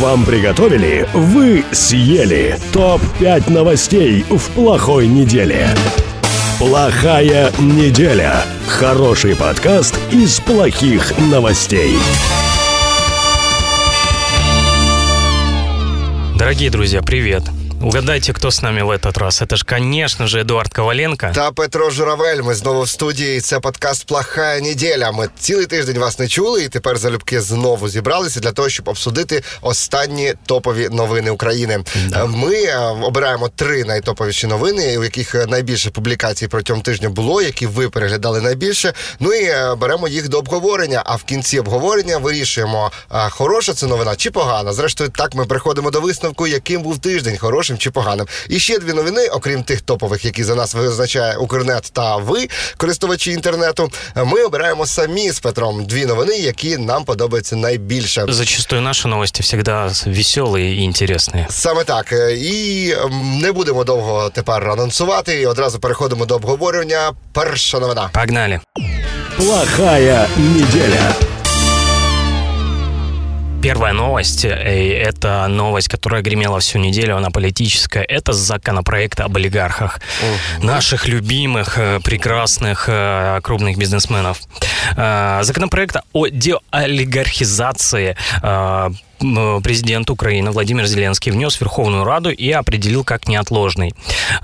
[0.00, 2.56] Вам приготовили, вы съели.
[2.72, 5.68] Топ-5 новостей в плохой неделе.
[6.58, 8.42] Плохая неделя.
[8.66, 11.94] Хороший подкаст из плохих новостей.
[16.38, 17.42] Дорогие друзья, привет!
[17.82, 19.42] Угадайте, хто з нами в этот раз.
[19.42, 21.30] Это ж, конечно же, Едуард Коваленко.
[21.34, 22.42] Та Петро Журавель.
[22.42, 23.40] Ми знову в студії.
[23.40, 25.12] Це подкаст Плохая неділя.
[25.12, 29.42] Ми цілий тиждень вас не чули, і тепер залюбки знову зібралися для того, щоб обсудити
[29.60, 31.84] останні топові новини України.
[32.08, 32.24] Да.
[32.24, 37.88] Ми е, обираємо три найтоповіші новини, у яких найбільше публікацій протягом тижня було, які ви
[37.88, 38.92] переглядали найбільше.
[39.20, 41.02] Ну і е, беремо їх до обговорення.
[41.06, 44.72] А в кінці обговорення вирішуємо, е, хороша це новина чи погана.
[44.72, 47.38] Зрештою, так ми приходимо до висновку, яким був тиждень.
[47.38, 48.26] Хороший хорошим чи поганим.
[48.48, 53.32] І ще дві новини, окрім тих топових, які за нас визначає Укрнет та ви, користувачі
[53.32, 53.90] інтернету.
[54.16, 58.24] Ми обираємо самі з Петром дві новини, які нам подобаються найбільше.
[58.28, 61.46] Зачастую наші новості завжди веселі і інтересні.
[61.50, 62.12] Саме так.
[62.36, 62.94] І
[63.40, 65.40] не будемо довго тепер анонсувати.
[65.40, 67.12] І одразу переходимо до обговорення.
[67.32, 68.10] Перша новина.
[68.12, 68.60] Погнали.
[69.36, 71.31] Плохая неделя.
[73.62, 80.00] Первая новость, э, это новость, которая гремела всю неделю, она политическая, это законопроект об олигархах.
[80.58, 80.66] Угу.
[80.66, 84.40] Наших любимых, э, прекрасных, э, крупных бизнесменов.
[84.96, 88.16] Законопроект о деолигархизации
[89.62, 93.94] президент Украины Владимир Зеленский внес в Верховную Раду и определил как неотложный.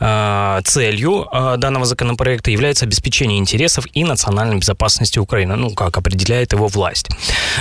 [0.00, 6.52] А, целью а, данного законопроекта является обеспечение интересов и национальной безопасности Украины, ну, как определяет
[6.52, 7.08] его власть.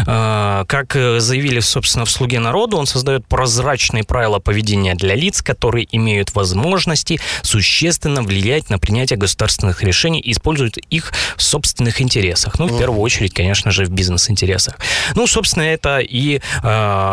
[0.06, 5.88] А, как заявили, собственно, в «Слуге народу», он создает прозрачные правила поведения для лиц, которые
[5.92, 12.60] имеют возможности существенно влиять на принятие государственных решений и используют их в собственных интересах.
[12.60, 14.78] Ну, в первую очередь, конечно же, в бизнес-интересах.
[15.16, 17.07] Ну, собственно, это и Э,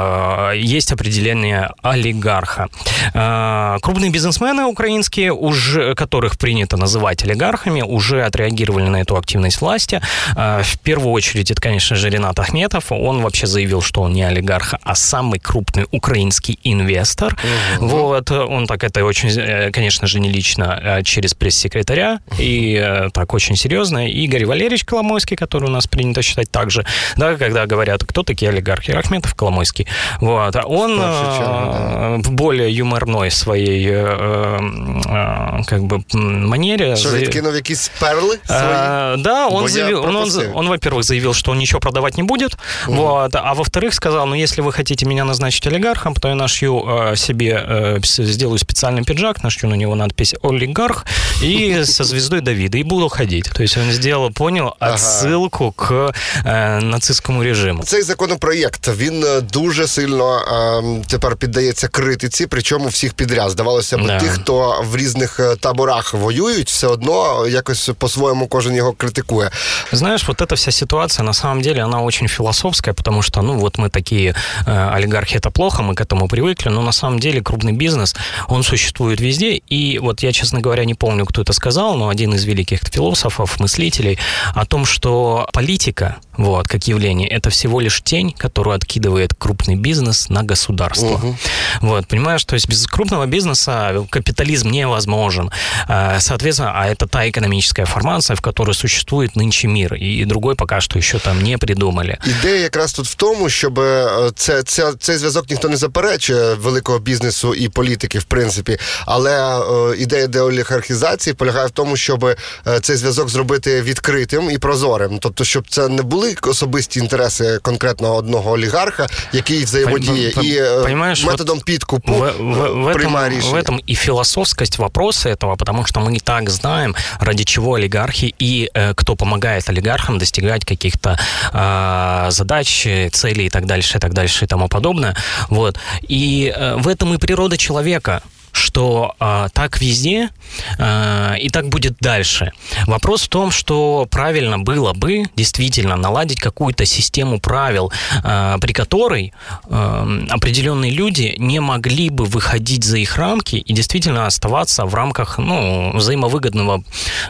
[0.55, 2.69] есть определение олигарха.
[3.13, 10.01] Э, крупные бизнесмены украинские, уже, которых принято называть олигархами, уже отреагировали на эту активность власти.
[10.37, 12.93] Э, в первую очередь, это, конечно же, Ренат Ахметов.
[12.93, 17.37] Он вообще заявил, что он не олигарх, а самый крупный украинский инвестор.
[17.79, 17.87] Угу.
[17.87, 18.31] Вот.
[18.31, 22.21] Он так это очень, конечно же, не лично, а через пресс-секретаря.
[22.39, 24.09] И так очень серьезно.
[24.09, 26.85] Игорь Валерьевич Коломойский, который у нас принято считать также,
[27.17, 28.93] да, когда говорят, кто такие олигархи.
[28.93, 29.84] Ахметов, Коломойский.
[30.21, 30.57] Вот.
[30.57, 34.61] А он э, в более юморной своей э,
[35.07, 36.97] э, как бы манере...
[36.97, 37.27] За...
[37.27, 39.23] кинул якісь перли свои?
[39.23, 42.57] Да, он заявил, он, он, он, во-первых, заявил, что он ничего продавать не будет,
[42.89, 42.97] угу.
[42.97, 47.99] вот, а во-вторых, сказал, ну, если вы хотите меня назначить олигархом, то я нашью себе,
[48.03, 51.05] сделаю специальный пиджак, нашью на него надпись «Олигарх»
[51.43, 53.51] и со звездой Давида, и буду ходить.
[53.55, 56.13] То есть он сделал, понял, отсылку ага.
[56.45, 57.83] к нацистскому режиму.
[57.83, 63.50] Цей законопроект, він дуже дуже сильно е, тепер піддається критиці, причому всіх підряд.
[63.52, 64.20] Здавалося б, yeah.
[64.20, 69.52] тих, хто в різних е, таборах воюють, все одно якось по-своєму кожен його критикує.
[69.92, 73.78] Знаешь, вот эта вся ситуация, на самом деле, она очень философская, потому что, ну, вот
[73.78, 74.36] мы такие
[74.66, 78.16] э, олигархи, это плохо, мы к этому привыкли, но на самом деле крупный бизнес,
[78.48, 82.34] он существует везде, и вот я, честно говоря, не помню, кто это сказал, но один
[82.34, 84.20] из великих философов, мыслителей,
[84.56, 89.76] о том, что политика, вот, как явление, это всего лишь тень, которую откидывает крупный крупный
[89.76, 91.14] бизнес на государство.
[91.14, 91.38] Угу.
[91.82, 95.52] Вот, понимаешь, то есть без крупного бизнеса капитализм невозможен.
[95.88, 100.82] А, соответственно, а это та экономическая формация, в которой существует нынче мир, и другой пока
[100.82, 102.18] що ще там не придумали.
[102.26, 107.00] Ідея якраз тут в тому, щоб е, це, це, цей зв'язок ніхто не заперечує великого
[107.00, 108.78] бізнесу і політики, в принципі.
[109.06, 112.36] Але е, ідея деолігархізації полягає в тому, щоб е,
[112.82, 115.20] цей зв'язок зробити відкритим і прозорим.
[115.20, 121.24] Тобто, щоб це не були особисті інтереси конкретного одного олігарха, який який взаємодіє і Понимаешь,
[121.24, 126.00] методом вот підкупу в, в, в, этом, в этом и философскость вопроса этого, потому что
[126.00, 131.18] мы и так знаем, ради чего олигархи и э, кто помогает олигархам достигать каких-то
[131.54, 135.16] э, задач, целей и так дальше, и так дальше и тому подобное.
[135.50, 135.80] Вот.
[136.10, 138.22] И э, в этом и природа человека
[138.54, 140.30] что э, так везде
[140.78, 142.52] э, и так будет дальше.
[142.88, 147.92] Вопрос в том, что правильно было бы действительно наладить какую-то систему правил,
[148.24, 149.34] э, при которой
[149.70, 155.40] э, определенные люди не могли бы выходить за их рамки и действительно оставаться в рамках
[155.40, 156.84] ну, взаимовыгодного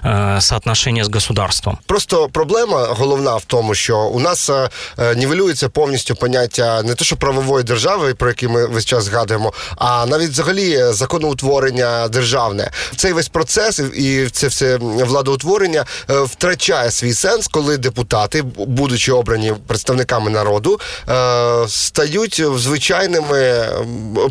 [0.04, 1.78] э, соотношения з государством.
[1.86, 4.70] Просто проблема головна в тому, що у нас е,
[5.16, 10.06] нівелюється повністю поняття не те, що правової держави, про які ми весь час згадуємо, а
[10.06, 12.71] навіть взагалі закон законоутворення державне.
[12.97, 19.53] Цей весь процес і це все владоутворення е, втрачає свій сенс, коли депутати, будучи обрані
[19.67, 23.69] представниками народу, е, стають звичайними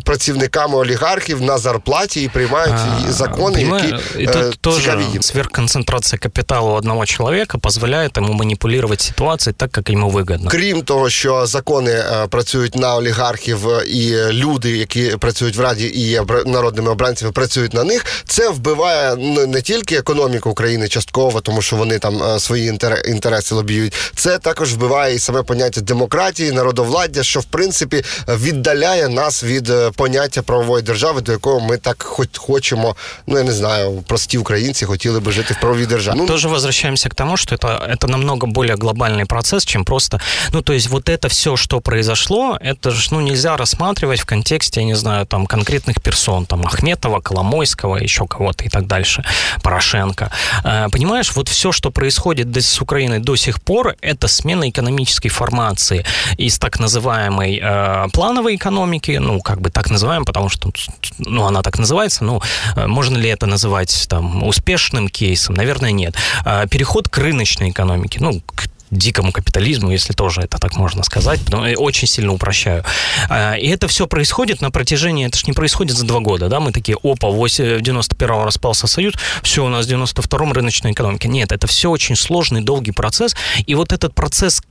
[0.04, 2.74] працівниками олігархів на зарплаті і приймають
[3.08, 9.54] а, закони, які і тут тоже сверхконцентрация капитала у одного человека позволяет ему манипулировать ситуацией
[9.58, 10.50] так, как ему выгодно.
[10.50, 13.58] Крім того, що закони працюють на олігархів
[13.88, 18.05] і люди, які працюють в раді і є народними обранцями, працюють на них.
[18.25, 19.15] Це вбиває
[19.47, 23.93] не тільки економіку України частково, тому що вони там свої інтереси лобіюють.
[24.15, 30.41] Це також вбиває і саме поняття демократії, народовладдя, що в принципі віддаляє нас від поняття
[30.41, 32.95] правової держави, до якого ми так хоч хочемо.
[33.27, 36.15] Ну я не знаю, прості українці хотіли би жити в правовій державі.
[36.17, 40.19] Ну, Тоже возвращаемся к тому, что это, это намного более глобальный процесс, чем просто...
[40.53, 44.81] Ну, то есть вот это все, что произошло, это же, ну, нельзя рассматривать в контексте,
[44.81, 49.24] я не знаю, там, конкретных персон, там, Ахметова, Коломойского, еще кого-то и так дальше,
[49.62, 50.30] Порошенко.
[50.64, 56.04] Э, понимаешь, вот все, что происходит с Украиной до сих пор, это смена экономической формации
[56.36, 60.70] из так называемой э, плановой экономики, ну, как бы так называем, потому что,
[61.18, 62.40] ну, она так называется, ну,
[62.76, 65.54] э, можно ли это называть, там, успешным кейсом?
[65.54, 66.14] Наверное, нет.
[66.44, 71.40] Э, переход к рыночной экономике, ну, к дикому капитализму, если тоже это так можно сказать,
[71.44, 72.84] потому, очень сильно упрощаю.
[73.28, 76.60] А, и это все происходит на протяжении, это же не происходит за два года, да,
[76.60, 81.28] мы такие, опа, в 91-го распался Союз, все, у нас в 92-м рыночная экономика.
[81.28, 83.34] Нет, это все очень сложный, долгий процесс,
[83.66, 84.62] и вот этот процесс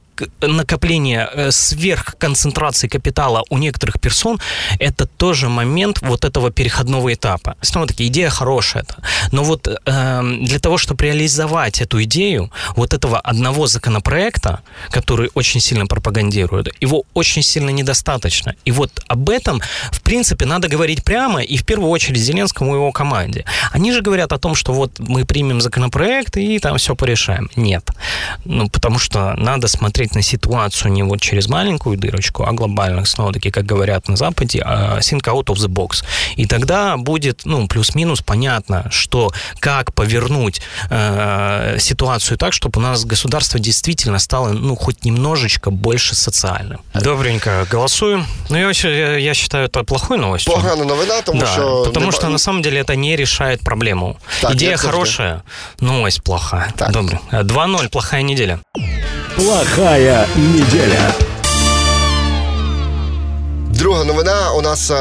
[0.41, 4.39] накопление э, сверхконцентрации капитала у некоторых персон,
[4.79, 7.55] это тоже момент вот этого переходного этапа.
[7.61, 8.85] Снова-таки, идея хорошая,
[9.31, 15.61] но вот э, для того, чтобы реализовать эту идею, вот этого одного законопроекта, который очень
[15.61, 18.55] сильно пропагандирует, его очень сильно недостаточно.
[18.65, 19.61] И вот об этом,
[19.91, 23.45] в принципе, надо говорить прямо, и в первую очередь Зеленскому и его команде.
[23.71, 27.49] Они же говорят о том, что вот мы примем законопроект и там все порешаем.
[27.55, 27.89] Нет.
[28.45, 33.05] Ну, потому что надо смотреть смотреть на ситуацию не вот через маленькую дырочку, а глобально,
[33.05, 36.03] снова-таки, как говорят на Западе, а think out of the box.
[36.35, 43.05] И тогда будет, ну, плюс-минус понятно, что как повернуть э, ситуацию так, чтобы у нас
[43.05, 46.79] государство действительно стало, ну, хоть немножечко больше социальным.
[46.93, 48.25] Добренько, голосуем.
[48.49, 50.53] Ну, я, я считаю, это плохой новостью.
[50.53, 51.85] Погана новина, тому да, что...
[51.85, 54.17] Потому что, на самом деле, это не решает проблему.
[54.41, 55.43] Так, Идея хорошая,
[55.79, 56.73] новость плохая.
[56.77, 56.91] Так.
[56.91, 57.19] Добре.
[57.31, 58.59] 2-0, плохая неделя.
[59.35, 61.32] Плохая неделя.
[63.83, 64.91] Друга новина у нас,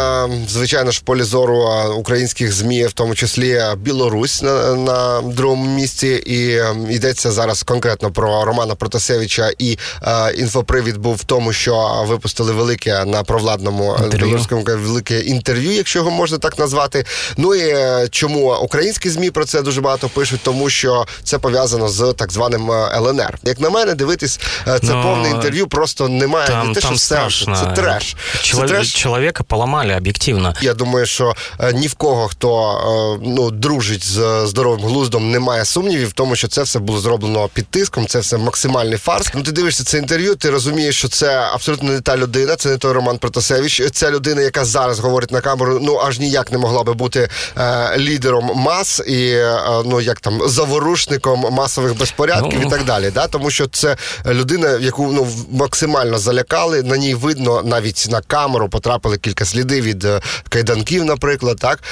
[0.49, 6.23] звичайно ж, в полі зору українських змі, в тому числі Білорусь на на другому місці.
[6.26, 6.61] І
[6.94, 9.50] йдеться зараз конкретно про Романа Протасевича.
[9.58, 15.99] І е, інфопривід був в тому, що випустили велике на провладному білоруському велике інтерв'ю, якщо
[15.99, 17.05] його можна так назвати.
[17.37, 21.88] Ну і е, чому українські змі про це дуже багато пишуть, тому що це пов'язано
[21.88, 23.38] з так званим ЛНР.
[23.44, 24.94] Як на мене, дивитись це Но...
[24.94, 27.56] Ну, повне інтерв'ю, просто немає там, не те, там що страшно.
[27.56, 28.17] це треш.
[28.43, 28.92] Чоловік треш.
[28.94, 30.54] Человека поламали об'єктивно.
[30.60, 35.64] Я думаю, що е, ні в кого, хто е, ну дружить з здоровим глуздом, немає
[35.64, 38.06] сумнівів в тому, що це все було зроблено під тиском.
[38.06, 39.30] Це все максимальний фарс.
[39.34, 42.78] Ну ти дивишся це інтерв'ю, ти розумієш, що це абсолютно не та людина, це не
[42.78, 43.82] той Роман Протасевич.
[43.92, 47.28] Ця людина, яка зараз говорить на камеру, ну аж ніяк не могла би бути
[47.58, 52.66] е, лідером мас і е, ну як там заворушником масових безпорядків ну.
[52.66, 53.10] і так далі.
[53.14, 53.26] Да?
[53.26, 53.96] Тому що це
[54.26, 56.82] людина, яку ну максимально залякали.
[56.82, 61.58] На ній видно навіть на камеру камеру потрапили кілька слідів від е, кайданків, наприклад.
[61.60, 61.82] Так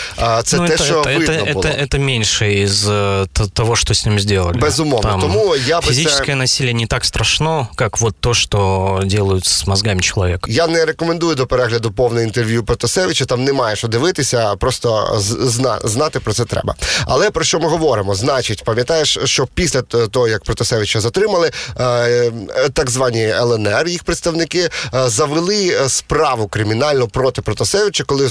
[0.44, 1.64] це ну, те, це, що це, видно це, було.
[1.90, 4.52] Це, менше із е, того, що з ним зробили.
[4.52, 5.10] Безумовно.
[5.10, 6.34] Там Тому я фізичне це...
[6.34, 8.58] насилие не так страшно, як вот то, що
[9.18, 10.50] роблять з мозгами чоловіка.
[10.50, 13.24] Я не рекомендую до перегляду повне інтерв'ю Протасевича.
[13.24, 16.74] Там немає що дивитися, просто зна, знати про це треба.
[17.06, 18.14] Але про що ми говоримо?
[18.14, 22.32] Значить, пам'ятаєш, що після того, як Протасевича затримали, е,
[22.72, 24.68] так звані ЛНР, їх представники
[25.06, 28.30] завели справу кримінально проти Протасевича, коли е,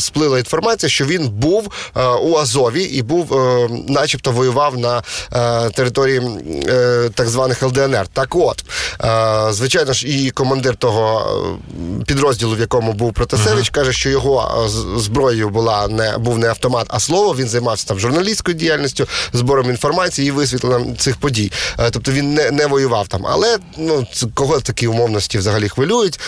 [0.00, 5.02] сплила інформація, що він був е, у Азові і був, е, начебто, воював на
[5.70, 6.22] території
[7.14, 8.06] так званих ЛДНР.
[8.12, 8.64] Так от,
[9.54, 11.26] звичайно ж, і командир того
[12.06, 13.74] підрозділу, в якому був Протасевич, uh-huh.
[13.74, 17.34] каже, що його зброєю була не був не автомат, а слово.
[17.34, 21.52] Він займався там журналістською діяльністю, збором інформації і висвітленням цих подій.
[21.90, 23.26] Тобто він не не воював там.
[23.26, 26.20] Але ну кого такі умовності взагалі хвилюють?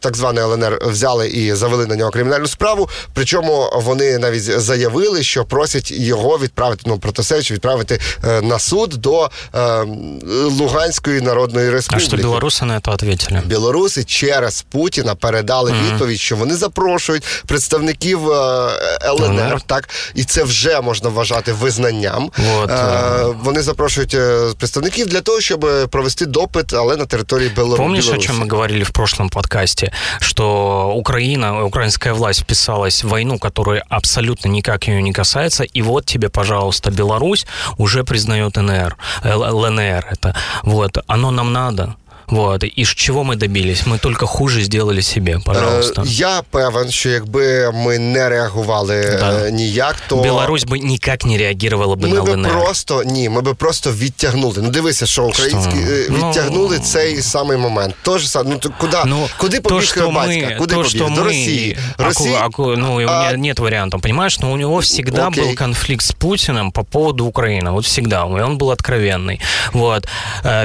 [0.00, 2.88] Так зване ЛНР взяли і завели на нього кримінальну справу.
[3.12, 9.30] Причому вони навіть заявили, що просять його відправити, ну Протасевича відправити е, на суд до
[9.54, 9.84] е,
[10.32, 12.06] Луганської Народної Республіки.
[12.06, 13.42] А що білоруси на це відповіли?
[13.44, 15.92] Білоруси через Путіна передали mm-hmm.
[15.92, 18.70] відповідь, що вони запрошують представників е,
[19.04, 22.30] ЛНР, ЛНР, так і це вже можна вважати визнанням.
[22.36, 22.70] Вот.
[22.70, 24.16] Е, вони запрошують
[24.58, 27.82] представників для того, щоб провести допит, але на території Білорусі.
[27.82, 29.92] Помнишь, о чем мы говорили в прошлом подкасте,
[30.34, 36.06] что Украина, украинская власть вписалась в войну, которая абсолютно никак ее не касается, и вот
[36.06, 37.46] тебе, пожалуйста, Беларусь
[37.78, 40.34] уже признает НР, ЛНР это.
[40.64, 41.94] Вот, оно нам надо.
[42.29, 42.63] Вот.
[42.75, 43.87] І чого ми добились?
[43.87, 46.01] Ми тільки хуже зробили собі, пожалуйста.
[46.01, 49.47] Е, я певен, що якби ми не реагували да.
[49.47, 52.51] Е, ніяк, то Білорусь би ніяк не реагувала би ми на би ЛНР.
[52.51, 54.55] просто ні, ми би просто відтягнули.
[54.57, 55.93] Ну дивися, що українські що?
[55.93, 57.95] Е, ну, відтягнули ну, цей самий момент.
[58.01, 60.47] Тож ну куди, ну, куди побіг то, батька?
[60.47, 60.99] Мы, куди то, побіг?
[60.99, 61.77] До мы, Росії.
[61.97, 62.35] Росії?
[62.41, 63.37] А, а, ну, у меня а...
[63.37, 64.39] нет вариантов, понимаешь?
[64.39, 65.43] Но у него всегда Окей.
[65.43, 67.71] был конфликт с Путиным по поводу Украины.
[67.71, 68.21] Вот всегда.
[68.21, 69.39] И он был откровенный.
[69.73, 70.07] Вот.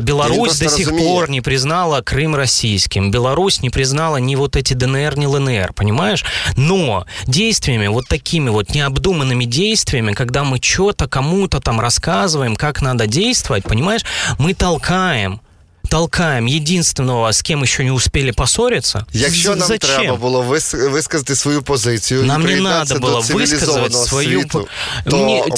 [0.03, 1.09] Беларусь до сих разумеет.
[1.09, 3.10] пор не признала Крым российским.
[3.10, 6.24] Беларусь не признала ни вот эти ДНР, ни ЛНР, понимаешь?
[6.56, 13.08] Но действиями, вот такими вот необдуманными действиями, когда мы что-то кому-то там рассказываем, как надо
[13.08, 14.06] действовать, понимаешь,
[14.38, 15.42] мы толкаем
[15.95, 19.05] толкаем єдинственного, з ким ще не успіли поссориться.
[19.13, 19.91] Якщо нам Зачем?
[19.91, 20.43] треба було
[20.91, 24.69] висказати свою позицію, нам не треба було висказати свою світу,
[25.11, 25.17] то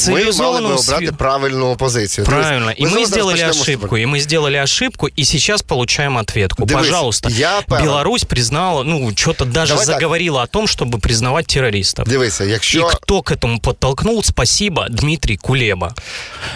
[0.09, 2.25] ми мали би обрати правильну позицію.
[2.25, 2.73] Правильно.
[2.81, 6.65] И мы сделали ошибку, и мы сделали ошибку, и сейчас получаем ответку.
[6.65, 7.29] Дивись, Пожалуйста.
[7.29, 10.49] Я Беларусь признала, ну, что-то даже Давай заговорила так.
[10.49, 12.09] о том, чтобы признавать террористов.
[12.09, 12.81] Дивися, якщо...
[12.81, 15.95] И кто к этому подтолкнул, спасибо, Дмитрий Кулеба.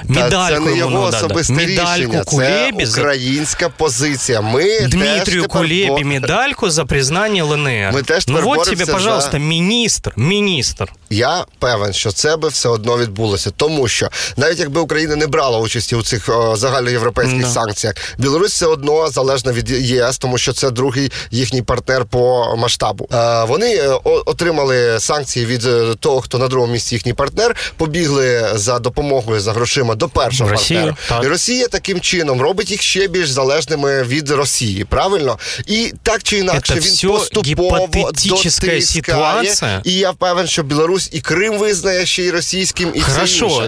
[0.05, 4.42] Медальку це не його особисте Медальку рішення, Кулебі це українська чітка позиція.
[4.42, 6.00] Ми Дмитрію теж Кулебі бо...
[6.00, 7.92] медальку за признання ЛНР.
[7.94, 9.40] Ми теж ну от тебе, пожалуйста, за...
[9.40, 10.92] міністр, міністр.
[11.10, 15.60] Я певен, що це би все одно відбулося, тому що навіть якби Україна не брала
[15.60, 17.48] участі у цих о, загальноєвропейських да.
[17.48, 23.08] санкціях, Білорусь все одно залежна від ЄС, тому що це другий їхній партнер по масштабу.
[23.14, 28.50] Е, вони е, отримали санкції від е, того, хто на другому місці їхній партнер, побігли
[28.54, 30.98] за допомогою за грошима до першого Росію, партнера.
[31.10, 31.24] Так.
[31.24, 35.39] І Росія таким чином робить їх ще більш залежними залежними від Росії, правильно?
[35.67, 37.89] І так чи інакше Это він поступово
[38.25, 38.83] дотискає.
[38.83, 39.81] ситуація.
[39.85, 43.65] І я впевнен, що Білорусь і Крим визнає ще й російським, і Хорошо, все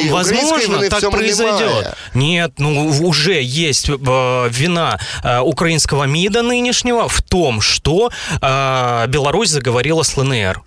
[0.00, 0.10] інше.
[0.10, 1.86] возможно, так произойдет.
[2.14, 8.10] Нет, ну уже есть э, вина э, украинского МИДа нынешнего в том, что
[8.40, 10.60] э, Беларусь заговорила с ЛНР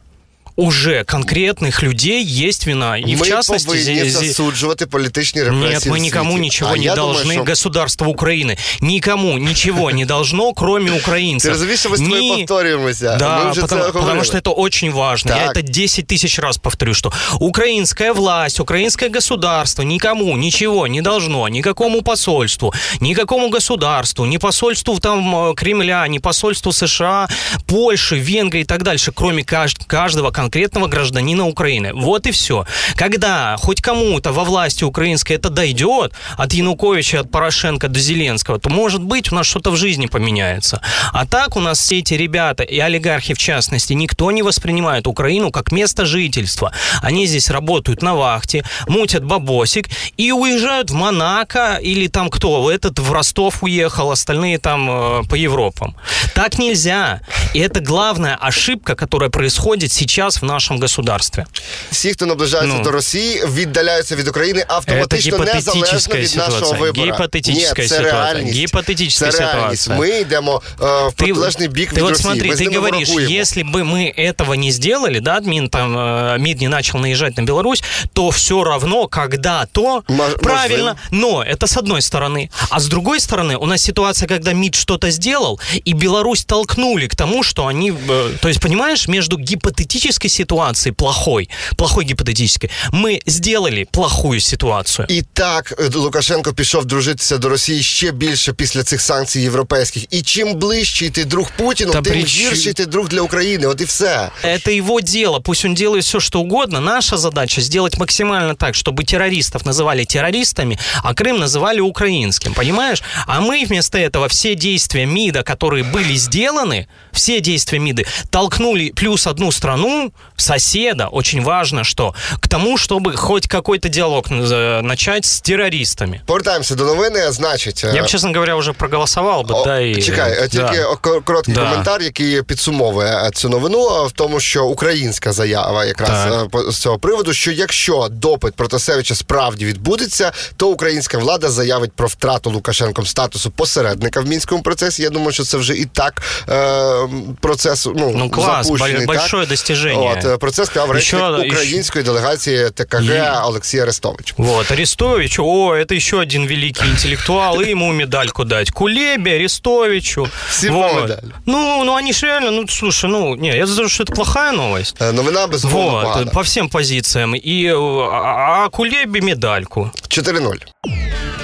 [0.57, 2.97] уже конкретных людей есть вина.
[2.97, 3.67] И мы в частности...
[3.67, 7.23] повинні засуджувати політичні репресії Нет, мы никому ничего а не должны.
[7.23, 7.43] Думаю, что...
[7.43, 11.51] Государство Украины никому ничего не должно, кроме украинцев.
[11.51, 12.37] Ты разумеешь, мы с тобой Ни...
[12.37, 13.17] повторюємося.
[13.19, 15.31] Да, потому, потому что это очень важно.
[15.31, 15.41] Так.
[15.41, 21.47] Я это 10 тысяч раз повторю, что украинская власть, украинское государство никому ничего не должно,
[21.49, 27.27] никакому посольству, никакому государству, ни посольству там э, Кремля, ни посольству США,
[27.65, 31.92] Польши, Венгрии и так дальше, кроме каждого конкретного конкретного гражданина Украины.
[31.92, 32.64] Вот и все.
[32.96, 38.70] Когда хоть кому-то во власти украинской это дойдет, от Януковича, от Порошенко до Зеленского, то,
[38.70, 40.80] может быть, у нас что-то в жизни поменяется.
[41.12, 45.50] А так у нас все эти ребята, и олигархи в частности, никто не воспринимает Украину
[45.50, 46.72] как место жительства.
[47.02, 52.70] Они здесь работают на вахте, мутят бабосик и уезжают в Монако или там кто?
[52.70, 55.94] Этот в Ростов уехал, остальные там э, по Европам.
[56.34, 57.20] Так нельзя.
[57.54, 61.43] И это главная ошибка, которая происходит сейчас в нашому государстві.
[61.91, 67.11] Всі, хто наближається ну, до Росії, віддаляються від України автоматично незалежно від нашого вибору.
[67.11, 68.59] Гіпотетична Ні, це реальність.
[68.59, 69.83] Гипотетическая це реальність.
[69.83, 69.99] ситуация.
[69.99, 72.23] Ми йдемо э, в протилежний бік ты від вот Росії.
[72.23, 76.61] смотри, Ми ты говоришь, если бы мы этого не сделали, да, МИД, там, э, МИД
[76.61, 77.83] не начал наезжать на Беларусь,
[78.13, 82.49] то все равно когда-то, Мож, правильно, но это с одной стороны.
[82.69, 87.15] А с другой стороны, у нас ситуация, когда МИД что-то сделал, и Беларусь толкнули к
[87.15, 93.85] тому, что они, э, то есть, понимаешь, между гипотетической ситуацией плохой, плохой гипотетической, мы сделали
[93.91, 95.05] плохую ситуацію.
[95.09, 100.05] І так е, Лукашенко пішов дружитися до Росії ще більше після цих санкцій європейських.
[100.09, 102.41] І чим ближчий ти друг Путіну, Та тим прич...
[102.41, 103.67] гірший ти друг для України.
[103.67, 104.29] От і все.
[104.43, 105.41] Это его дело.
[105.41, 106.79] Пусть он делает все, что угодно.
[106.79, 112.53] Наша задача сделать максимально так, чтобы террористов называли террористами, а Крым называли украинским.
[112.53, 113.03] Понимаешь?
[113.27, 118.91] А мы вместо этого все действия МИДа, которые были сделаны, все все действия МИДы толкнули
[118.91, 125.24] плюс одну страну, соседа, очень важно, что к тому, чтобы хоть какой-то диалог э, начать
[125.24, 126.22] с террористами.
[126.26, 127.32] Повертаємося до новини.
[127.32, 129.54] Значить, я б, чесно говоря, вже проголосував би.
[129.54, 130.02] О, да, і...
[130.02, 131.20] Чекай, тільки да.
[131.24, 131.70] короткий да.
[131.70, 136.72] коментар, який підсумовує цю новину в тому, що українська заява якраз так.
[136.72, 142.50] з цього приводу, що якщо допит Протасевича справді відбудеться, то українська влада заявить про втрату
[142.50, 145.02] Лукашенком статусу посередника в мінському процесі.
[145.02, 147.08] Я думаю, що це вже і так е,
[147.40, 149.06] процес ну, ну клас, запущений.
[149.06, 149.50] большое так.
[149.50, 149.97] достижение.
[149.97, 153.23] От, е, про це сказав речник української делегації ТКГ и...
[153.43, 154.33] Олексій Арестович.
[154.37, 158.71] Вот, Арестович, о, это еще один великий интеллектуал, и ему медальку дать.
[158.71, 160.27] Кулебе, Арестовичу.
[160.49, 161.01] Всего вот.
[161.01, 161.31] медаль.
[161.45, 164.95] Ну, ну, они же реально, ну, слушай, ну, не, я скажу, что это плохая новость.
[164.99, 167.35] Э, новина безумовно Вот, по всем позициям.
[167.35, 169.91] И, э, а, а Кулебе медальку.
[170.09, 170.59] 4-0.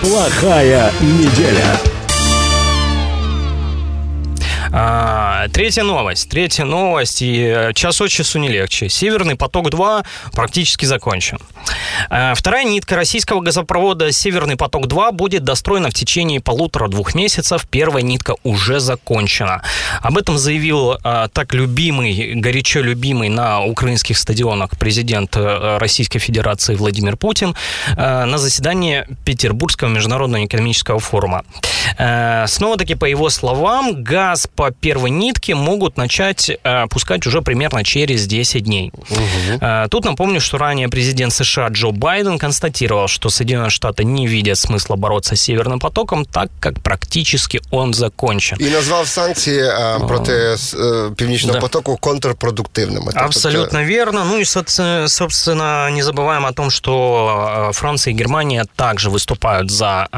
[0.02, 1.80] Плохая неделя.
[4.72, 6.29] А, третья новость.
[6.29, 7.23] Третья новость.
[7.23, 8.89] И э, час от часу не легче.
[8.89, 11.39] Северный поток-2 практически закончен.
[12.11, 17.67] А, вторая нитка российского газопровода «Северный поток-2» будет достроена в течение полутора-двух месяцев.
[17.71, 19.63] Первая нитка уже закончена.
[20.01, 27.17] Об этом заявил так любимый, горячо любимый на украинских стадионах президент э, Российской Федерации Владимир
[27.17, 27.55] Путин
[27.97, 31.45] на заседании Петербургского международного экономического форума.
[32.47, 38.27] Снова-таки, по его словам, газ по первой нитке могут начать э, пускать уже примерно через
[38.27, 38.93] 10 дней.
[38.95, 39.59] Угу.
[39.61, 44.59] Э, тут напомню, что ранее президент США Джо Байден констатировал, что Соединенные Штаты не видят
[44.59, 48.57] смысла бороться с Северным потоком, так как практически он закончен.
[48.61, 51.61] И назвал санкции э, против э, Північного да.
[51.61, 53.13] потоку контрпродуктивными.
[53.15, 53.89] Абсолютно это...
[53.89, 54.25] верно.
[54.25, 60.17] Ну и, собственно, не забываем о том, что Франция и Германия также выступают за э,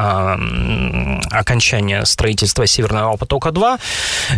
[1.31, 3.79] окончание строительства Северного потока-2.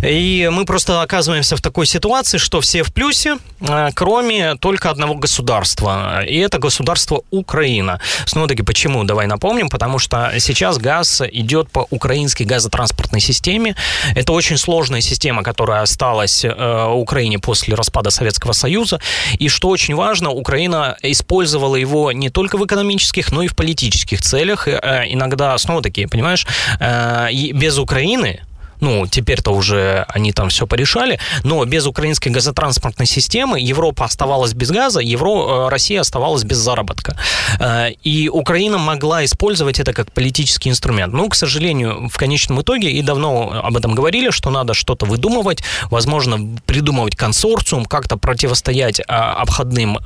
[0.02, 5.16] И мы просто оказываемся в такой ситуации, что все в плюсе, а, кроме только одного
[5.16, 6.22] государства.
[6.24, 7.98] И это государство Украина.
[8.24, 9.02] Снова-таки почему?
[9.02, 9.68] Давай напомним.
[9.68, 13.74] Потому что сейчас газ идет по украинской газотранспортной системе.
[14.14, 19.00] Это очень сложная система, которая осталась э, Украине после распада Советского Союза.
[19.40, 24.22] И что очень важно, Украина использовала его не только в экономических, но и в политических
[24.22, 24.68] целях.
[24.68, 26.46] Э, иногда, снова-таки, понимаешь,
[26.78, 28.42] э, без Украины
[28.80, 34.70] ну, теперь-то уже они там все порешали, но без украинской газотранспортной системы Европа оставалась без
[34.70, 37.16] газа, Евро, э, Россия оставалась без заработка.
[37.58, 41.12] Э, и Украина могла использовать это как политический инструмент.
[41.12, 45.62] Ну, к сожалению, в конечном итоге, и давно об этом говорили, что надо что-то выдумывать,
[45.90, 49.98] возможно, придумывать консорциум, как-то противостоять а, обходным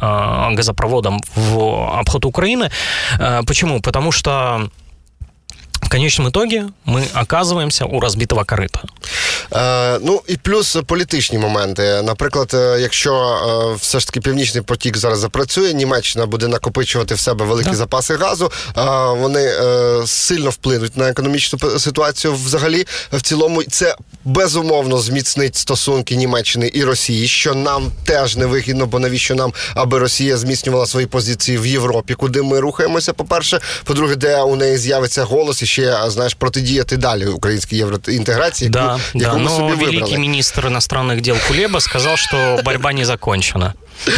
[0.55, 2.71] газопроводам в обход Украины.
[3.19, 3.81] Э, почему?
[3.81, 4.69] Потому что
[5.85, 8.83] в конечном итоге ми оказуємося у розбитого корита.
[9.53, 12.03] Е, ну і плюс політичні моменти.
[12.05, 17.21] Наприклад, е, якщо е, все ж таки північний потік зараз запрацює, Німеччина буде накопичувати в
[17.21, 17.77] себе великі да.
[17.77, 18.53] запаси газу.
[18.79, 18.83] Е,
[19.21, 22.87] вони е, сильно вплинуть на економічну ситуацію взагалі.
[23.13, 28.99] В цілому це безумовно зміцнить стосунки Німеччини і Росії, що нам теж не вигідно, бо
[28.99, 33.13] навіщо нам, аби Росія зміцнювала свої позиції в Європі, куди ми рухаємося.
[33.13, 38.71] По перше, по-друге, де у неї з'явиться голос і ще знаєш протидіяти далі українській євроінтеграції,
[38.71, 39.93] да, яку, да, яку ми собі вибрали.
[39.93, 43.75] великий министр иностранных дел Кулеба сказал, что борьба не закончена.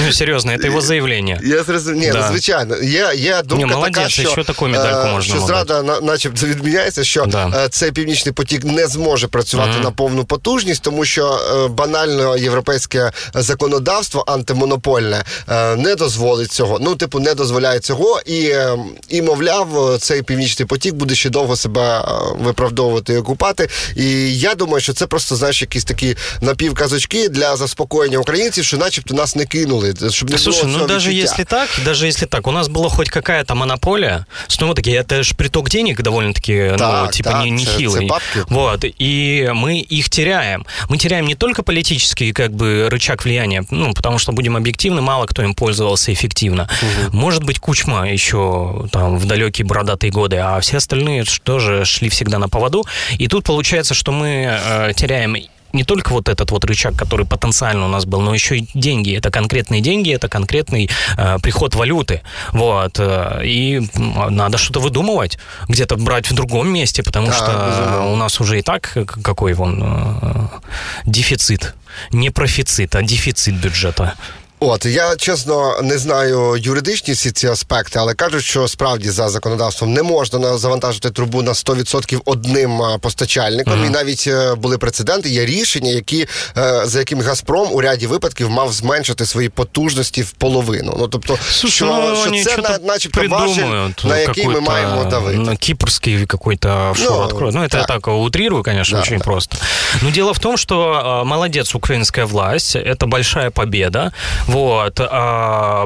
[0.06, 1.40] Ну, серйозно, це його заявлення.
[1.44, 2.00] Я зрозумів.
[2.00, 2.28] Ні, да.
[2.28, 2.76] звичайно.
[2.76, 6.46] Є, є думка Ні, молодець, така, що, що таку медальку можна що зрада на, начебто
[6.46, 7.64] відміняється, що да.
[7.64, 9.84] Е, цей північний потік не зможе працювати mm-hmm.
[9.84, 16.78] на повну потужність, тому що е, банально європейське законодавство антимонопольне е, не дозволить цього.
[16.80, 18.54] Ну, типу, не дозволяє цього, і,
[19.08, 22.05] і мовляв, цей північний потік буде ще довго себе
[22.39, 23.69] виправдовувати і окупати.
[23.95, 29.13] І я думаю, що це просто знаєш якісь такі напівказочки для заспокоєння українців, що, начебто,
[29.13, 31.31] нас не кинули кинули, чтобы не Слушай, было ну даже відчуття.
[31.31, 35.35] если так, даже если так, у нас была хоть какая-то монополия, снова таки, это же
[35.35, 38.09] приток денег довольно-таки, ну, так, ну, типа, так, не, не хилый.
[38.47, 40.65] Вот, и мы их теряем.
[40.89, 45.25] Мы теряем не только политический, как бы, рычаг влияния, ну, потому что, будем объективны, мало
[45.25, 46.69] кто им пользовался эффективно.
[46.81, 47.17] Угу.
[47.17, 52.38] Может быть, Кучма еще там в далекие бородатые годы, а все остальные тоже шли всегда
[52.38, 52.84] на поводу.
[53.18, 55.36] И тут получается, что мы э, теряем
[55.76, 59.14] не только вот этот вот рычаг, который потенциально у нас был, но еще и деньги.
[59.16, 62.22] Это конкретные деньги, это конкретный э, приход валюты.
[62.52, 62.98] Вот.
[62.98, 68.12] Э, и надо что-то выдумывать, где-то брать в другом месте, потому да, что безумно.
[68.12, 70.48] у нас уже и так какой вон э,
[71.04, 71.74] дефицит.
[72.10, 74.14] Не профицит, а дефицит бюджета.
[74.60, 79.92] От я чесно не знаю юридичні всі ці аспекти, але кажуть, що справді за законодавством
[79.92, 83.72] не можна завантажити трубу на 100% одним постачальником.
[83.72, 83.86] Mm-hmm.
[83.86, 86.26] І навіть були прецеденти, є рішення, які
[86.84, 90.96] за яким Газпром у ряді випадків мав зменшити свої потужності в половину.
[90.98, 95.56] Ну тобто, Слушай, що, ну, що це на, начебто важель, на який ми маємо давити.
[95.56, 97.54] Кипрский какой-то офшор ну, откроют.
[97.54, 97.80] Ну, это так.
[97.80, 99.24] я так утрирую, конечно, да, очень да.
[99.24, 99.56] просто.
[100.02, 104.12] Но дело в том, что молодец украинская власть, это большая победа.
[104.47, 104.99] Вот.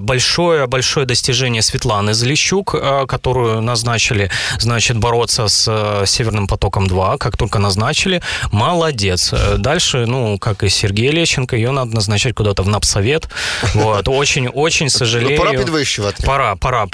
[0.02, 2.76] Большое-большое достижение Светланы Залищук,
[3.08, 4.30] которую назначили,
[4.60, 8.22] значит, бороться с Северным потоком-2, как только назначили.
[8.52, 9.34] Молодец.
[9.58, 13.28] Дальше, ну, как и Сергей Лещенко, ее надо назначать куда-то в НАПСовет.
[13.74, 14.08] Вот.
[14.08, 15.38] Очень-очень ну, сожалею.
[15.38, 16.24] Пора підвищувати.
[16.26, 16.86] Пора, пора.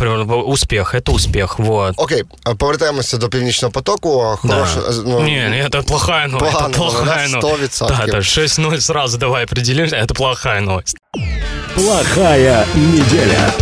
[0.45, 1.59] Успех, это успех.
[1.59, 1.93] Вот.
[1.97, 2.23] Окей,
[2.57, 4.37] повертаємося до Північного потоку.
[4.41, 4.69] Хорош...
[4.75, 4.91] Да.
[5.05, 6.53] Ну, не, это плохая новость.
[6.53, 7.81] Погано, это плохая новость.
[7.81, 7.87] 100%.
[7.87, 9.95] Да, да, 6-0 сразу давай определимся.
[9.95, 10.97] Это плохая новость.
[11.74, 13.52] Плохая неделя.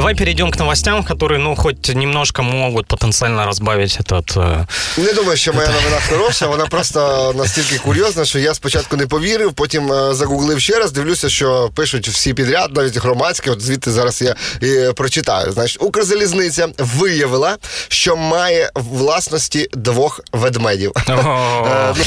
[0.00, 4.36] Давай перейдем к новостям, которые, ну, хоть немножко могут потенциально разбавить этот...
[4.36, 9.06] Э, не думаю, що моя новина хороша, вона просто настільки курйозна, що я спочатку не
[9.06, 13.90] повірив, потім е, загуглив ще раз, дивлюся, що пишуть всі підряд, навіть громадські, от звідти
[13.90, 15.52] зараз я і прочитаю.
[15.52, 17.56] Значить, Укрзалізниця виявила,
[17.88, 20.92] що має власності двох ведмедів.
[20.96, 21.66] Е, ну,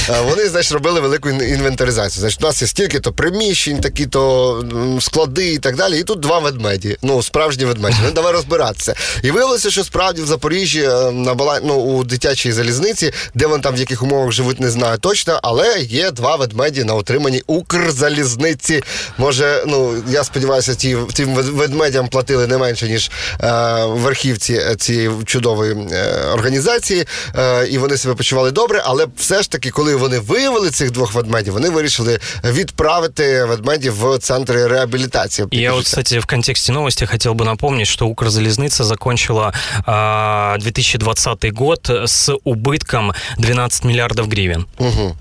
[0.10, 2.22] е, вони, значить, робили велику інвентаризацію.
[2.22, 4.64] Значить, у нас є стільки-то приміщень, такі-то
[5.00, 6.00] склади і так далі.
[6.00, 6.98] І тут два ведмеді.
[7.02, 8.01] Ну, справжні ведмеді ведмедь.
[8.05, 8.95] Ну давай розбиратися.
[9.23, 11.61] І виявилося, що справді в Запоріжжі е, на бала...
[11.65, 15.79] ну, у дитячій залізниці, де вони там в яких умовах живуть, не знаю точно, але
[15.81, 18.83] є два ведмеді на отриманні Укрзалізниці.
[19.19, 23.11] Може, ну я сподіваюся, ті тим ведмедям платили не менше ніж
[23.41, 27.05] е, верхівці цієї чудової е, організації,
[27.39, 28.83] е, і вони себе почували добре.
[28.85, 34.19] Але все ж таки, коли вони виявили цих двох ведмедів, вони вирішили відправити ведмедів в
[34.19, 35.49] центри реабілітації.
[35.51, 39.54] Я, от, кстати, в контексті новості хотів би напомнить, напомнить, что Укрзалезница закончила
[39.88, 44.66] э, 2020 год с убытком 12 миллиардов гривен.
[44.78, 45.16] Угу.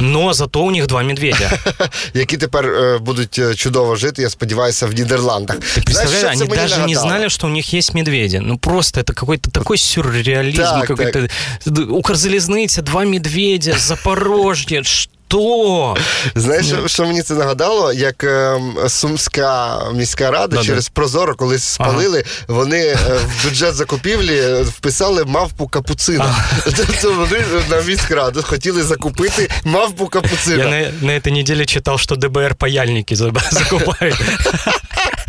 [0.00, 1.50] Но зато у них два медведя.
[2.14, 5.56] Які тепер е, будуть е, чудово жити, я сподіваюся, в Нідерландах.
[5.56, 8.40] Ты представляешь, они даже не знали, что у них есть медведи.
[8.42, 10.62] Ну просто это какой-то такой сюрреализм.
[10.62, 11.28] Так, какой-то...
[11.64, 11.90] Так.
[11.90, 14.82] Укрзалізниця, два медведя, Запорожье,
[15.27, 15.95] Хто?
[16.35, 17.93] Знаєш, що, що мені це нагадало?
[17.93, 22.59] Як е, Сумська міська рада да, через Прозоро колись спалили, ага.
[22.59, 26.35] вони е, в бюджет закупівлі вписали мавпу капуцина.
[26.63, 30.63] Тобто вони на міськраду хотіли закупити мавпу капуцина.
[30.63, 34.15] Я на, на этой неделе читал, что ДБР паяльники закупают.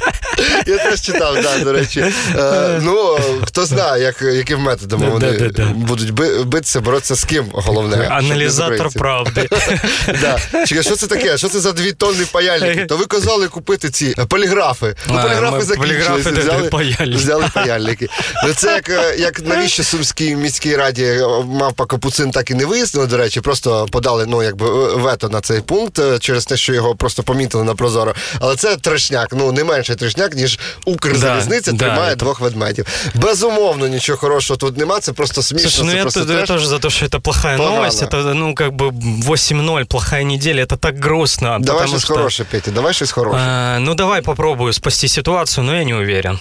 [0.66, 2.00] Я теж читав, да, до речі.
[2.36, 6.10] Е, ну, хто знає, як, яким методом вони да, да, будуть
[6.44, 8.08] битися, боротися з ким, головне.
[8.10, 9.48] Аналізатор правди.
[10.20, 10.38] да.
[10.66, 11.38] Чекай, що це таке?
[11.38, 12.86] Що це за дві тонни паяльники?
[12.86, 14.96] То ви казали купити ці поліграфи.
[15.08, 16.30] Ну, поліграфи закінчилися.
[16.30, 16.70] Взяли,
[17.00, 18.08] взяли паяльники.
[18.46, 22.64] Ну, це як, е, як навіщо Сумській міській раді е, мавпа Капуцин так і не
[22.64, 26.94] вияснили, до речі, просто подали ну, якби вето на цей пункт через те, що його
[26.94, 28.14] просто помітили на Прозоро.
[28.40, 32.85] Але це трешняк, ну не менше трешняк, ніж Укрзалізниця да, тримає да, двох ведмедів.
[33.15, 35.69] Безумовно, нічого хорошого тут нема, це просто смішно.
[35.69, 37.75] Слушай, ну це я, просто я тоже за то, что это плохая Погано.
[37.75, 38.03] новость.
[38.03, 40.63] Это, ну, как бы 8-0, плохая неделя.
[40.63, 41.57] Это так грустно.
[41.59, 42.13] Давай щось что...
[42.13, 43.37] хороше, Петя, давай щось хороше.
[43.39, 46.39] А, ну, давай попробую спасти ситуацию, но я не уверен.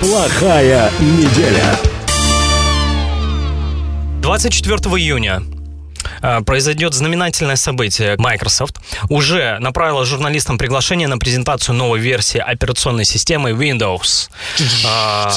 [0.00, 1.78] Плохая неделя.
[4.22, 5.61] 24 июня Э,
[6.45, 8.15] произойдет знаменательное событие.
[8.17, 8.77] Microsoft
[9.09, 14.29] уже направила журналистам приглашение на презентацию новой версии операционной системы Windows.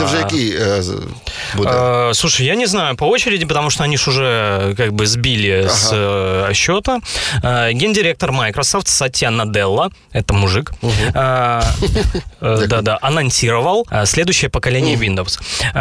[0.03, 4.92] Уже какие э, Слушай, я не знаю по очереди, потому что они же уже как
[4.92, 5.68] бы сбили ага.
[5.68, 7.01] с э, счета.
[7.42, 10.72] Гендиректор Microsoft Сатья Наделла, это мужик,
[11.12, 15.38] да-да, анонсировал следующее поколение Windows.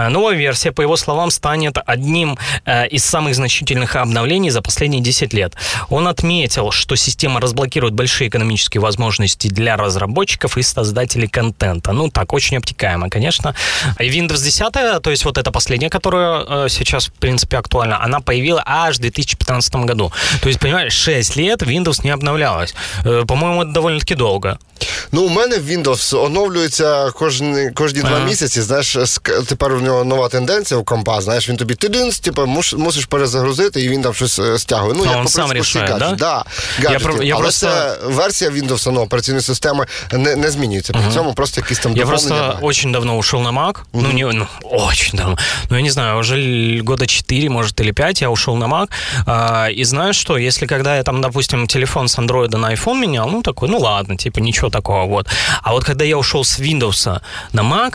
[0.09, 5.34] Новая версия, по его словам, станет одним из самых значительных обновлений за последние последние 10
[5.34, 5.56] лет.
[5.88, 11.92] Он отметил, что система разблокирует большие экономические возможности для разработчиков и создателей контента.
[11.92, 13.54] Ну, так, очень обтекаемо, конечно.
[13.98, 14.72] И Windows 10,
[15.02, 19.00] то есть вот эта последняя, которая э, сейчас, в принципе, актуальна, она появилась аж в
[19.00, 20.12] 2015 году.
[20.40, 22.74] То есть, понимаешь, 6 лет Windows не обновлялась.
[23.04, 24.56] Э, по-моему, это довольно-таки долго.
[25.12, 28.62] Ну, у мене Windows оновлюється кожні, кожні два місяці.
[28.62, 28.96] Знаєш,
[29.46, 31.20] тепер у нього нова тенденція у компа.
[31.20, 35.16] Знаєш, він тобі тидинс, типу, мусиш перезагрузити, і він там щось стягує Ну, А як
[35.16, 36.16] он по сам принципу всіх рішає, гаджетів.
[36.18, 36.44] да?
[36.78, 37.22] Да, Я про- гаджетів.
[37.28, 40.92] я Але просто- це версія Windows ну, операційної системи не, не змінюється.
[40.92, 42.28] При цьому просто якісь там Я доповнення.
[42.38, 42.66] просто да.
[42.66, 43.76] очень давно ушел на Mac.
[43.92, 45.38] Ну, не, ну, очень давно.
[45.70, 48.88] Ну, я не знаю, уже л- года 4, может, или 5 я ушел на Mac.
[49.26, 53.28] А, и знаешь что, если когда я там, допустим, телефон с Android на iPhone менял,
[53.30, 55.28] ну, такой, ну, ладно, типа, ничего такого, вот.
[55.62, 57.20] А вот когда я ушел с Windows
[57.52, 57.94] на Mac,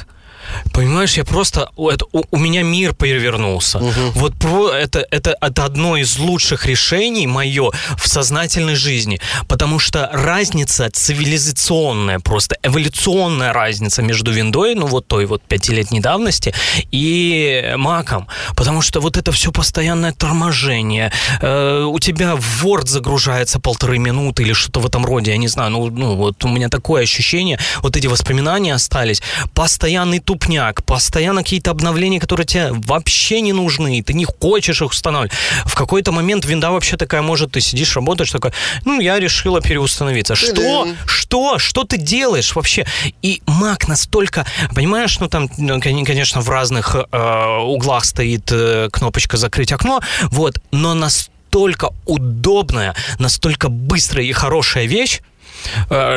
[0.72, 1.70] Понимаешь, я просто...
[1.76, 3.78] у- Это, у, у меня мир перевернулся.
[4.14, 9.20] Вот про, это, это, это одно из лучших решений мое в сознательной жизни.
[9.48, 16.54] Потому что разница цивилизационная, просто эволюционная разница между виндой, ну вот той вот пятилетней давности,
[16.90, 18.26] и маком.
[18.56, 21.12] Потому что вот это все постоянное торможение.
[21.40, 25.70] Э, у тебя Word загружается полторы минуты или что-то в этом роде, я не знаю.
[25.70, 29.22] Ну, ну вот у меня такое ощущение, вот эти воспоминания остались.
[29.54, 35.32] Постоянный тупняк, постоянно какие-то обновления, которые тебе вообще не нужны, ты не хочешь их устанавливать.
[35.66, 38.52] В какой-то момент винда вообще такая может, ты сидишь, работаешь, такая,
[38.84, 40.34] ну, я решила переустановиться.
[40.34, 40.88] Что?
[41.06, 41.58] Что?
[41.58, 42.86] Что ты делаешь вообще?
[43.22, 48.88] И Mac настолько, понимаешь, ну, там, ну, кон- конечно, в разных э, углах стоит э,
[48.92, 50.00] кнопочка «Закрыть окно»,
[50.30, 55.20] вот, но настолько удобная, настолько быстрая и хорошая вещь,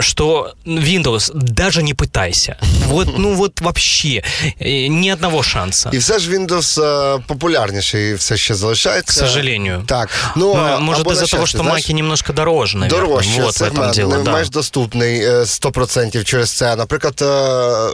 [0.00, 2.56] что Windows даже не пытайся.
[2.86, 4.22] Вот, ну вот вообще
[4.60, 5.90] э, ни одного шанса.
[5.92, 9.20] І все ж Windows е, популярніший все ще залишається.
[9.20, 9.82] К сожалению.
[9.86, 10.08] Так.
[10.36, 13.06] Ну, Ну, а- может, або из-за на того, щастя, что знаєш, маки немножко дороже, наверное.
[13.06, 14.32] Дорожче вот в этом сегмент, дело, не да.
[14.32, 16.76] менш доступний е, 100% через це.
[16.76, 17.88] Наприклад, е,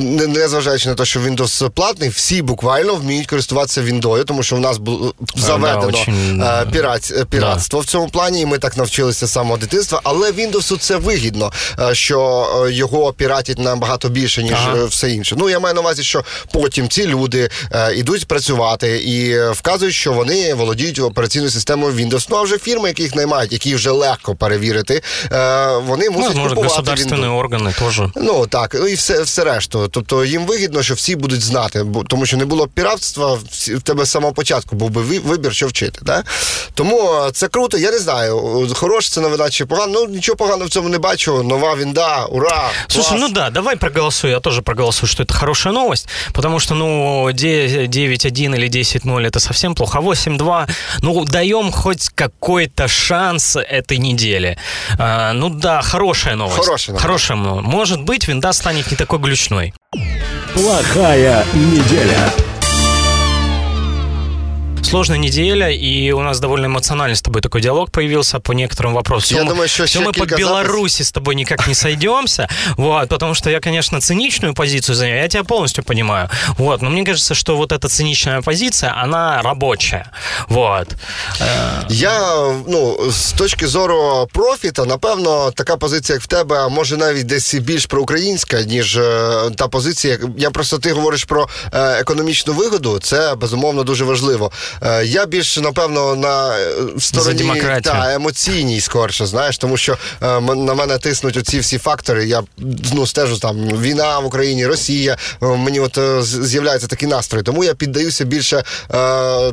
[0.00, 4.60] не- незважаючи на те, що Windows платний, всі буквально вміють користуватися Windows, тому що в
[4.60, 9.26] нас було заведено очень, е, пірат, е, піратство в цьому плані, і ми так навчилися
[9.26, 10.00] з самого дитинства.
[10.04, 14.77] Але Windows це вигідно, е, що е, його піратять набагато більше, ніж Ага.
[14.77, 15.35] е, все інше.
[15.39, 17.49] Ну я маю на увазі, що потім ці люди
[17.95, 22.27] ідуть працювати і вказують, що вони володіють операційною системою Windows.
[22.29, 25.01] Ну а вже фірми, які їх наймають, які вже легко перевірити,
[25.85, 27.41] вони Ну, мусять может, купувати Windows.
[27.47, 28.09] органы тоже.
[28.15, 29.87] Ну так, ну і все, все решту.
[29.91, 33.33] Тобто їм вигідно, що всі будуть знати, тому що не було б піратства,
[33.67, 35.99] в тебе з самого початку був би вибір, що вчити.
[36.01, 36.23] Да?
[36.73, 37.77] Тому це круто.
[37.77, 39.93] Я не знаю, хороша це новина чи погано.
[39.93, 41.43] Ну нічого поганого цьому не бачу.
[41.43, 42.69] Нова вінда, ура!
[42.87, 43.21] Слушай, клас.
[43.21, 44.31] ну да, давай проголосуй.
[44.31, 49.39] Я тоже проголосую, что это хорошая новость, потому что, ну, де- 9-1 или 10-0 это
[49.39, 49.97] совсем плохо.
[49.99, 50.67] А 8-2,
[51.01, 54.57] ну, даем хоть какой-то шанс этой неделе.
[54.99, 56.57] А, ну да, хорошая новость.
[56.57, 57.01] Хорошая новость.
[57.05, 57.67] Хорошая новость.
[57.67, 59.73] Может быть, винда станет не такой глючной.
[60.53, 62.19] Плохая неделя.
[64.82, 69.36] Сложная неделя, и у нас довольно эмоциональный с тобой такой диалог появился по некоторым вопросам.
[69.36, 71.74] Я Всё мы- думаю, что всё еще мы по кілька Беларуси с тобой никак не
[71.74, 76.90] сойдемся, вот, потому что я, конечно, циничную позицию занял, я тебя полностью понимаю, вот, но
[76.90, 80.04] мне кажется, что вот эта циничная позиция, она рабочая,
[80.48, 80.88] вот.
[81.88, 82.36] Я
[82.68, 87.54] ну з точки зору профіта, напевно, така позиція, як в тебе, а може навіть десь
[87.54, 90.12] і більш проукраїнська, ніж е, та позиція.
[90.12, 92.98] як- Я просто ти говориш про е, економічну вигоду.
[93.02, 94.50] Це безумовно дуже важливо.
[94.83, 97.37] Е, я більш напевно на е, стороні
[97.81, 102.25] та, емоційній, скорше, знаєш, тому що е, на мене тиснуть оці всі фактори.
[102.25, 102.43] Я
[102.93, 105.17] ну стежу там війна в Україні, Росія.
[105.41, 107.43] Мені от з- з'являється такий настрой.
[107.43, 108.63] Тому я піддаюся більше е,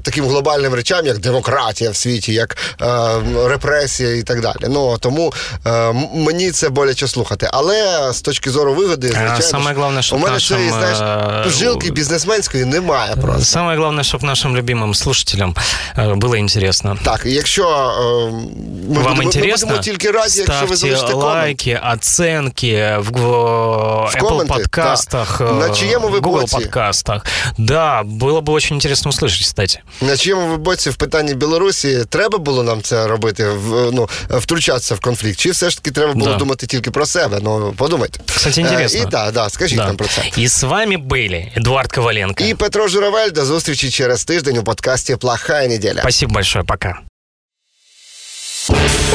[0.02, 2.86] таким глобальним речам, як демократія в світі, як е,
[3.48, 4.56] репресія і так далі.
[4.68, 5.32] Ну тому
[5.66, 7.48] е, мені це боляче слухати.
[7.52, 11.90] Але з точки зору вигоди, звичайно, саме головне, щоб у мене нашим, цієї, знаєш, жилки
[11.90, 13.44] бізнесменської немає просто.
[13.44, 15.55] Самое главное, чтобы нашим любимым слушателям
[15.97, 16.97] э, было интересно.
[17.03, 18.31] Так, і якщо е,
[18.89, 19.67] ми, Вам будемо, интересно?
[19.67, 21.23] ми будемо тільки раді, якщо ви Ставьте залишите комент.
[21.33, 23.19] лайки, оценки в, в
[24.15, 25.45] Apple коменти, подкастах, да.
[25.45, 26.55] э, На чиєму ви Google боці?
[26.55, 27.25] подкастах.
[27.57, 29.79] Да, было бы очень интересно услышать, кстати.
[30.01, 34.95] На чиєму ви боці в питанні Білорусі треба було нам це робити, в, ну, втручатися
[34.95, 35.39] в конфлікт?
[35.39, 36.37] Чи все ж таки треба було Да.
[36.37, 37.39] думати тільки про себе?
[37.41, 38.19] Ну, подумайте.
[38.35, 38.99] Кстати, интересно.
[38.99, 39.85] Е, і так, да, скажіть Да.
[39.85, 40.21] нам про це.
[40.37, 42.43] И с вами были Эдуард Коваленко.
[42.43, 46.00] І Петро Журавель, до зустрічі через тиждень у подкасті Плохая неділя.
[46.00, 46.98] Спасибо большое, пока.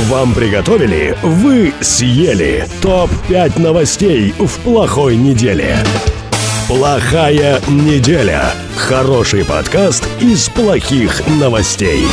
[0.10, 2.67] Вам приготовили, вы съели.
[2.82, 5.78] ТОП-5 новостей в плохой неделе.
[6.67, 8.54] Плохая неделя.
[8.76, 12.06] Хороший подкаст из плохих новостей.